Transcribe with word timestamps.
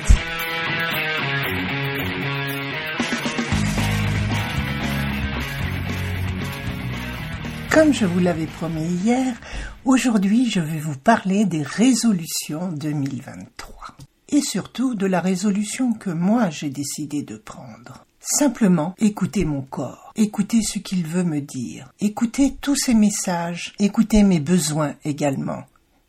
Comme 7.70 7.92
je 7.92 8.06
vous 8.06 8.20
l'avais 8.20 8.46
promis 8.46 8.86
hier, 8.86 9.36
aujourd'hui 9.84 10.48
je 10.48 10.60
vais 10.60 10.78
vous 10.78 10.96
parler 10.96 11.44
des 11.44 11.62
résolutions 11.62 12.72
2023. 12.72 13.96
Et 14.30 14.40
surtout 14.40 14.94
de 14.94 15.04
la 15.04 15.20
résolution 15.20 15.92
que 15.92 16.08
moi 16.08 16.48
j'ai 16.48 16.70
décidé 16.70 17.22
de 17.22 17.36
prendre. 17.36 18.06
Simplement 18.18 18.94
écoutez 18.98 19.44
mon 19.44 19.60
corps, 19.60 20.12
écoutez 20.16 20.62
ce 20.62 20.78
qu'il 20.78 21.06
veut 21.06 21.22
me 21.22 21.42
dire, 21.42 21.92
écoutez 22.00 22.56
tous 22.60 22.76
ses 22.76 22.94
messages, 22.94 23.74
écoutez 23.78 24.22
mes 24.22 24.40
besoins 24.40 24.94
également. 25.04 25.64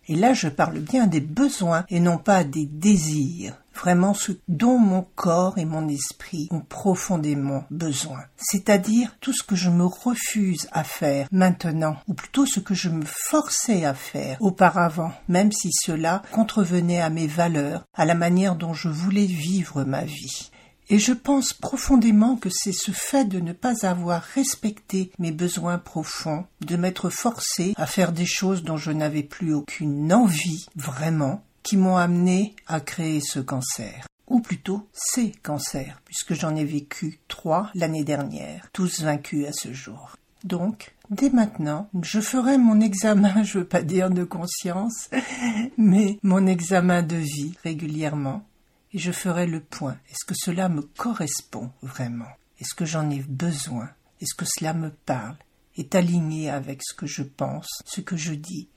Et 0.08 0.16
là, 0.16 0.34
je 0.34 0.48
parle 0.48 0.80
bien 0.80 1.08
des 1.08 1.20
besoins 1.20 1.86
et 1.90 2.00
non 2.00 2.18
pas 2.18 2.44
des 2.44 2.66
désirs. 2.66 3.56
Vraiment 3.76 4.16
ce 4.16 4.32
dont 4.48 4.80
mon 4.80 5.06
corps 5.16 5.60
et 5.60 5.66
mon 5.66 5.88
esprit 5.88 6.48
ont 6.50 6.62
profondément 6.62 7.64
besoin. 7.70 8.22
C'est-à-dire 8.36 9.16
tout 9.22 9.34
ce 9.34 9.44
que 9.44 9.56
je 9.56 9.70
me 9.70 9.86
refuse 9.86 10.68
à 10.72 10.84
faire 10.84 11.28
maintenant, 11.32 11.98
ou 12.08 12.16
plutôt 12.16 12.48
ce 12.48 12.60
que 12.60 12.74
je 12.74 12.90
me 12.90 13.06
forçais 13.06 13.86
à 13.86 13.94
faire 13.94 14.38
auparavant, 14.42 15.12
même 15.28 15.52
si 15.52 15.70
cela 15.72 16.24
contrevenait 16.32 17.02
à 17.02 17.12
mes 17.12 17.28
valeurs, 17.28 17.86
à 17.94 18.06
la 18.06 18.16
manière 18.16 18.56
dont 18.56 18.74
je 18.74 18.90
voulais 18.90 19.28
vivre 19.28 19.84
ma 19.84 20.04
vie. 20.04 20.50
Et 20.90 21.00
je 21.00 21.12
pense 21.12 21.52
profondément 21.52 22.38
que 22.38 22.50
c'est 22.50 22.72
ce 22.72 22.92
fait 22.92 23.26
de 23.26 23.42
ne 23.42 23.52
pas 23.52 23.86
avoir 23.86 24.22
respecté 24.22 25.12
mes 25.20 25.34
besoins 25.34 25.80
profonds, 25.80 26.46
de 26.62 26.78
m'être 26.78 27.10
forcé 27.10 27.74
à 27.76 27.86
faire 27.86 28.14
des 28.14 28.26
choses 28.26 28.64
dont 28.64 28.78
je 28.78 28.92
n'avais 28.92 29.24
plus 29.24 29.54
aucune 29.54 30.14
envie 30.14 30.66
vraiment, 30.78 31.44
qui 31.62 31.76
m'ont 31.76 31.98
amené 31.98 32.56
à 32.68 32.80
créer 32.80 33.20
ce 33.20 33.40
cancer. 33.40 34.08
Ou 34.28 34.40
plutôt 34.40 34.88
ces 34.94 35.32
cancers, 35.32 36.02
puisque 36.06 36.34
j'en 36.34 36.56
ai 36.56 36.64
vécu 36.64 37.20
trois 37.28 37.70
l'année 37.76 38.06
dernière, 38.06 38.70
tous 38.72 39.02
vaincus 39.02 39.46
à 39.46 39.52
ce 39.52 39.74
jour. 39.74 40.16
Donc, 40.46 40.94
dès 41.10 41.30
maintenant, 41.30 41.90
je 42.02 42.22
ferai 42.22 42.58
mon 42.58 42.80
examen, 42.80 43.44
je 43.44 43.60
veux 43.60 43.68
pas 43.68 43.82
dire 43.82 44.10
de 44.10 44.24
conscience, 44.24 45.10
mais 45.78 46.18
mon 46.24 46.46
examen 46.48 47.04
de 47.04 47.18
vie 47.18 47.56
régulièrement 47.66 48.46
et 48.94 49.00
je 49.00 49.12
ferai 49.12 49.48
le 49.48 49.60
point. 49.60 49.98
Est-ce 50.10 50.26
que 50.26 50.36
cela 50.36 50.70
me 50.70 50.82
correspond 50.82 51.72
vraiment? 51.82 52.32
Est-ce 52.60 52.74
que 52.74 52.86
j'en 52.86 53.10
ai 53.10 53.20
besoin? 53.20 53.90
Est-ce 54.22 54.36
que 54.36 54.46
cela 54.46 54.74
me 54.74 54.90
parle? 54.90 55.38
Est 55.76 55.94
aligné 55.94 56.50
avec 56.50 56.82
ce 56.84 56.94
que 56.94 57.06
je 57.06 57.22
pense, 57.22 57.68
ce 57.86 58.02
que 58.02 58.18
je 58.18 58.34
dis 58.34 58.70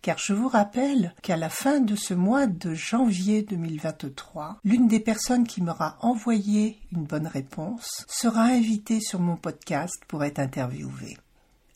Car 0.00 0.16
je 0.18 0.32
vous 0.32 0.48
rappelle 0.48 1.14
qu'à 1.20 1.36
la 1.36 1.50
fin 1.50 1.80
de 1.80 1.96
ce 1.96 2.14
mois 2.14 2.46
de 2.46 2.72
janvier 2.72 3.42
2023, 3.42 4.60
l'une 4.64 4.88
des 4.88 5.00
personnes 5.00 5.46
qui 5.46 5.62
m'aura 5.62 5.98
envoyé 6.00 6.78
une 6.92 7.04
bonne 7.04 7.26
réponse 7.26 8.06
sera 8.08 8.44
invitée 8.44 9.00
sur 9.00 9.20
mon 9.20 9.36
podcast 9.36 9.94
pour 10.08 10.24
être 10.24 10.38
interviewée. 10.38 11.18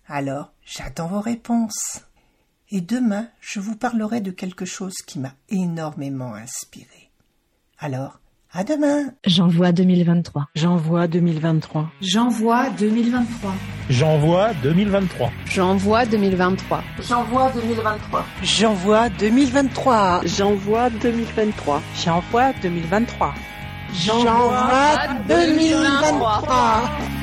Alors, 0.07 0.53
j'attends 0.65 1.09
vos 1.09 1.21
réponses 1.21 2.07
et 2.71 2.81
demain 2.81 3.27
je 3.41 3.61
vous 3.61 3.77
parlerai 3.77 4.21
de 4.21 4.31
quelque 4.31 4.65
chose 4.65 4.97
qui 5.07 5.19
m'a 5.19 5.35
énormément 5.49 6.35
inspiré. 6.35 7.11
Alors, 7.79 8.21
à 8.53 8.65
demain 8.65 9.13
J'envoie 9.25 9.71
2023. 9.71 10.49
J'envoie 10.57 11.07
2023. 11.07 11.89
J'envoie 12.01 12.69
2023. 12.71 13.55
J'envoie 13.89 14.53
2023. 14.63 15.31
J'envoie 15.49 16.05
2023. 16.07 16.83
J'envoie 17.01 17.49
2023. 17.55 18.25
J'envoie 18.43 19.09
2023. 19.11 20.23
J'envoie 20.27 20.91
2023. 20.91 21.83
J'envoie 21.95 22.53
2023. 22.61 23.35
J'envoie 23.95 24.97
2023. 25.29 27.20